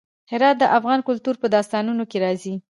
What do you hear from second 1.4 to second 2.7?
په داستانونو کې راځي.